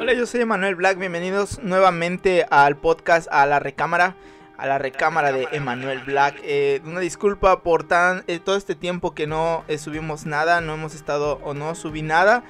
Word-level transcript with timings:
Hola, 0.00 0.12
yo 0.12 0.26
soy 0.26 0.42
Emanuel 0.42 0.76
Black, 0.76 0.96
bienvenidos 0.96 1.58
nuevamente 1.60 2.46
al 2.50 2.76
podcast 2.76 3.26
A 3.32 3.44
la 3.46 3.58
Recámara, 3.58 4.14
a 4.56 4.68
la 4.68 4.78
Recámara 4.78 5.32
de 5.32 5.48
Emanuel 5.50 5.98
Black. 6.04 6.36
Eh, 6.44 6.80
una 6.84 7.00
disculpa 7.00 7.64
por 7.64 7.82
tan, 7.82 8.22
eh, 8.28 8.38
todo 8.38 8.54
este 8.54 8.76
tiempo 8.76 9.12
que 9.12 9.26
no 9.26 9.64
eh, 9.66 9.76
subimos 9.76 10.24
nada, 10.24 10.60
no 10.60 10.74
hemos 10.74 10.94
estado 10.94 11.40
o 11.42 11.52
no 11.52 11.74
subí 11.74 12.02
nada. 12.02 12.44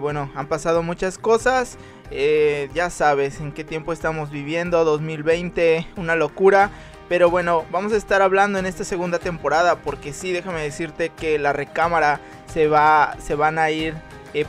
bueno, 0.00 0.32
han 0.34 0.46
pasado 0.46 0.82
muchas 0.82 1.18
cosas, 1.18 1.76
ya 2.10 2.88
sabes 2.88 3.38
en 3.38 3.52
qué 3.52 3.64
tiempo 3.64 3.92
estamos 3.92 4.30
viviendo, 4.30 4.82
2020, 4.86 5.86
una 5.96 6.16
locura. 6.16 6.70
Pero 7.10 7.28
bueno, 7.28 7.66
vamos 7.70 7.92
a 7.92 7.96
estar 7.96 8.22
hablando 8.22 8.58
en 8.58 8.64
esta 8.64 8.84
segunda 8.84 9.18
temporada 9.18 9.76
porque 9.76 10.14
sí, 10.14 10.32
déjame 10.32 10.62
decirte 10.62 11.10
que 11.10 11.38
la 11.38 11.52
recámara 11.52 12.18
se 12.46 12.66
va, 12.66 13.14
se 13.18 13.34
van 13.34 13.58
a 13.58 13.70
ir 13.70 13.94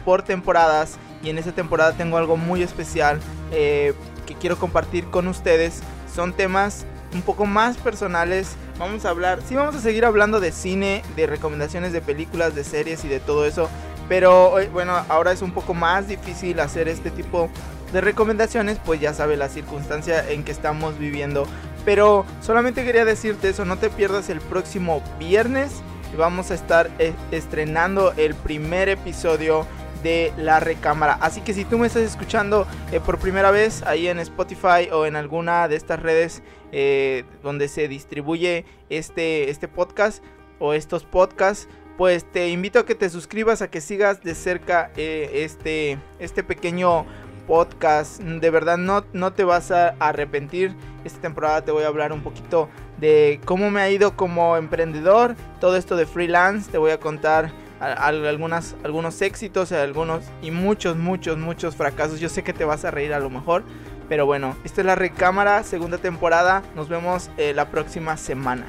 por 0.05 0.23
temporadas 0.23 0.97
y 1.23 1.29
en 1.29 1.37
esta 1.37 1.51
temporada 1.51 1.93
tengo 1.93 2.17
algo 2.17 2.37
muy 2.37 2.63
especial 2.63 3.19
eh, 3.51 3.93
que 4.25 4.35
quiero 4.35 4.57
compartir 4.57 5.05
con 5.05 5.27
ustedes. 5.27 5.81
Son 6.13 6.33
temas 6.33 6.85
un 7.13 7.21
poco 7.21 7.45
más 7.45 7.77
personales. 7.77 8.55
Vamos 8.77 9.05
a 9.05 9.09
hablar, 9.09 9.39
sí 9.45 9.55
vamos 9.55 9.75
a 9.75 9.79
seguir 9.79 10.05
hablando 10.05 10.39
de 10.39 10.51
cine, 10.51 11.03
de 11.15 11.27
recomendaciones 11.27 11.91
de 11.91 12.01
películas, 12.01 12.55
de 12.55 12.63
series 12.63 13.03
y 13.03 13.07
de 13.07 13.19
todo 13.19 13.45
eso. 13.45 13.69
Pero 14.07 14.55
bueno, 14.71 14.93
ahora 15.09 15.31
es 15.31 15.41
un 15.41 15.51
poco 15.51 15.73
más 15.73 16.07
difícil 16.07 16.59
hacer 16.59 16.87
este 16.87 17.11
tipo 17.11 17.49
de 17.93 18.01
recomendaciones, 18.01 18.79
pues 18.83 18.99
ya 18.99 19.13
sabe 19.13 19.37
la 19.37 19.49
circunstancia 19.49 20.27
en 20.29 20.43
que 20.43 20.51
estamos 20.51 20.97
viviendo. 20.97 21.45
Pero 21.85 22.25
solamente 22.41 22.83
quería 22.83 23.05
decirte 23.05 23.49
eso, 23.49 23.65
no 23.65 23.77
te 23.77 23.89
pierdas 23.89 24.29
el 24.29 24.41
próximo 24.41 25.03
viernes. 25.19 25.81
Vamos 26.17 26.49
a 26.49 26.55
estar 26.55 26.89
eh, 26.97 27.13
estrenando 27.31 28.13
el 28.17 28.33
primer 28.33 28.89
episodio 28.89 29.65
de 30.03 30.33
la 30.37 30.59
recámara. 30.59 31.13
Así 31.21 31.41
que 31.41 31.53
si 31.53 31.65
tú 31.65 31.77
me 31.77 31.87
estás 31.87 32.03
escuchando 32.03 32.67
eh, 32.91 32.99
por 32.99 33.19
primera 33.19 33.51
vez 33.51 33.83
ahí 33.83 34.07
en 34.07 34.19
Spotify 34.19 34.89
o 34.91 35.05
en 35.05 35.15
alguna 35.15 35.67
de 35.67 35.75
estas 35.75 36.01
redes 36.01 36.41
eh, 36.71 37.25
donde 37.43 37.67
se 37.67 37.87
distribuye 37.87 38.65
este, 38.89 39.49
este 39.49 39.67
podcast 39.67 40.23
o 40.59 40.73
estos 40.73 41.03
podcasts, 41.03 41.67
pues 41.97 42.23
te 42.31 42.49
invito 42.49 42.79
a 42.79 42.85
que 42.85 42.95
te 42.95 43.09
suscribas, 43.09 43.61
a 43.61 43.69
que 43.69 43.81
sigas 43.81 44.21
de 44.21 44.33
cerca 44.35 44.91
eh, 44.95 45.43
este, 45.43 45.99
este 46.19 46.43
pequeño 46.43 47.05
podcast. 47.45 48.21
De 48.21 48.49
verdad 48.49 48.77
no, 48.77 49.03
no 49.11 49.33
te 49.33 49.43
vas 49.43 49.71
a 49.71 49.95
arrepentir. 49.99 50.75
Esta 51.03 51.19
temporada 51.19 51.65
te 51.65 51.71
voy 51.71 51.83
a 51.83 51.87
hablar 51.87 52.13
un 52.13 52.21
poquito 52.21 52.69
de 52.99 53.41
cómo 53.45 53.71
me 53.71 53.81
ha 53.81 53.89
ido 53.89 54.15
como 54.15 54.55
emprendedor, 54.57 55.35
todo 55.59 55.75
esto 55.75 55.95
de 55.95 56.05
freelance, 56.05 56.69
te 56.71 56.77
voy 56.77 56.91
a 56.91 56.99
contar 56.99 57.51
algunas, 57.79 58.75
algunos 58.83 59.21
éxitos, 59.21 59.71
algunos 59.71 60.23
y 60.41 60.51
muchos, 60.51 60.97
muchos, 60.97 61.37
muchos 61.37 61.75
fracasos. 61.75 62.19
Yo 62.19 62.29
sé 62.29 62.43
que 62.43 62.53
te 62.53 62.65
vas 62.65 62.85
a 62.85 62.91
reír 62.91 63.13
a 63.13 63.19
lo 63.19 63.29
mejor. 63.29 63.63
Pero 64.09 64.25
bueno, 64.25 64.57
esta 64.63 64.81
es 64.81 64.87
la 64.87 64.95
recámara, 64.95 65.63
segunda 65.63 65.99
temporada. 65.99 66.63
Nos 66.75 66.89
vemos 66.89 67.29
eh, 67.37 67.53
la 67.53 67.69
próxima 67.69 68.17
semana. 68.17 68.65